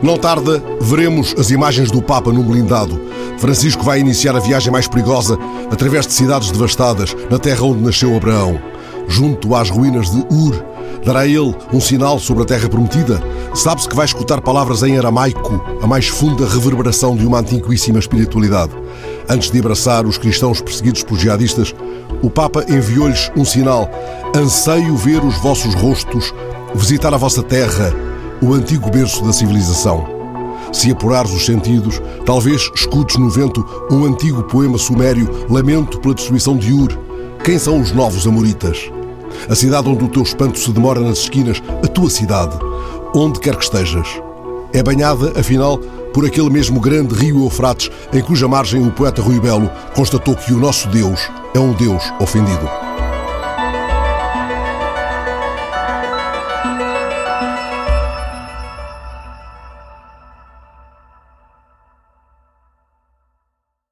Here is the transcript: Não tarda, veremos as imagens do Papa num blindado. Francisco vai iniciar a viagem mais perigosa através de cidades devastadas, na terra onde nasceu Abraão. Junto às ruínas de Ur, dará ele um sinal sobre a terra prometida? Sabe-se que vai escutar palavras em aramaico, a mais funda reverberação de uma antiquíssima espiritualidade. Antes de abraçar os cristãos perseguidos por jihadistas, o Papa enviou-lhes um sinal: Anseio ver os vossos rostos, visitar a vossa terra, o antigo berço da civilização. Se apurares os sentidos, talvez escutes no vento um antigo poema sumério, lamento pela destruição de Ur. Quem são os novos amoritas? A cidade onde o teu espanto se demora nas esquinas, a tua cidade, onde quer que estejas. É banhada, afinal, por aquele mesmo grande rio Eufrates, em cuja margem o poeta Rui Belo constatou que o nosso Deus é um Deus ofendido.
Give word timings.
Não 0.00 0.16
tarda, 0.16 0.62
veremos 0.80 1.34
as 1.36 1.50
imagens 1.50 1.90
do 1.90 2.00
Papa 2.00 2.32
num 2.32 2.44
blindado. 2.44 3.00
Francisco 3.38 3.82
vai 3.82 3.98
iniciar 3.98 4.36
a 4.36 4.40
viagem 4.40 4.72
mais 4.72 4.86
perigosa 4.86 5.36
através 5.72 6.06
de 6.06 6.12
cidades 6.12 6.52
devastadas, 6.52 7.16
na 7.28 7.38
terra 7.38 7.64
onde 7.64 7.82
nasceu 7.82 8.16
Abraão. 8.16 8.60
Junto 9.08 9.56
às 9.56 9.70
ruínas 9.70 10.10
de 10.10 10.24
Ur, 10.30 10.54
dará 11.04 11.26
ele 11.26 11.54
um 11.72 11.80
sinal 11.80 12.20
sobre 12.20 12.44
a 12.44 12.46
terra 12.46 12.68
prometida? 12.68 13.20
Sabe-se 13.54 13.88
que 13.88 13.96
vai 13.96 14.04
escutar 14.04 14.40
palavras 14.40 14.84
em 14.84 14.96
aramaico, 14.96 15.60
a 15.82 15.86
mais 15.86 16.06
funda 16.06 16.46
reverberação 16.46 17.16
de 17.16 17.26
uma 17.26 17.40
antiquíssima 17.40 17.98
espiritualidade. 17.98 18.72
Antes 19.28 19.50
de 19.50 19.58
abraçar 19.58 20.06
os 20.06 20.16
cristãos 20.16 20.60
perseguidos 20.60 21.02
por 21.02 21.18
jihadistas, 21.18 21.74
o 22.22 22.30
Papa 22.30 22.64
enviou-lhes 22.68 23.32
um 23.36 23.44
sinal: 23.44 23.90
Anseio 24.34 24.96
ver 24.96 25.24
os 25.24 25.36
vossos 25.38 25.74
rostos, 25.74 26.32
visitar 26.74 27.12
a 27.12 27.16
vossa 27.16 27.42
terra, 27.42 27.92
o 28.40 28.54
antigo 28.54 28.90
berço 28.90 29.24
da 29.24 29.32
civilização. 29.32 30.06
Se 30.72 30.90
apurares 30.90 31.32
os 31.32 31.46
sentidos, 31.46 32.00
talvez 32.24 32.70
escutes 32.74 33.16
no 33.16 33.30
vento 33.30 33.64
um 33.90 34.04
antigo 34.04 34.42
poema 34.44 34.78
sumério, 34.78 35.46
lamento 35.48 35.98
pela 36.00 36.14
destruição 36.14 36.56
de 36.56 36.72
Ur. 36.72 36.96
Quem 37.42 37.58
são 37.58 37.80
os 37.80 37.92
novos 37.92 38.26
amoritas? 38.26 38.90
A 39.48 39.54
cidade 39.54 39.88
onde 39.88 40.04
o 40.04 40.08
teu 40.08 40.22
espanto 40.22 40.58
se 40.58 40.70
demora 40.70 41.00
nas 41.00 41.18
esquinas, 41.18 41.62
a 41.82 41.86
tua 41.86 42.10
cidade, 42.10 42.58
onde 43.14 43.40
quer 43.40 43.56
que 43.56 43.64
estejas. 43.64 44.08
É 44.72 44.82
banhada, 44.82 45.32
afinal, 45.38 45.78
por 46.12 46.26
aquele 46.26 46.50
mesmo 46.50 46.80
grande 46.80 47.14
rio 47.14 47.44
Eufrates, 47.44 47.90
em 48.12 48.20
cuja 48.20 48.48
margem 48.48 48.86
o 48.86 48.90
poeta 48.90 49.22
Rui 49.22 49.40
Belo 49.40 49.70
constatou 49.94 50.34
que 50.34 50.52
o 50.52 50.58
nosso 50.58 50.88
Deus 50.88 51.20
é 51.54 51.58
um 51.58 51.72
Deus 51.72 52.02
ofendido. 52.20 52.87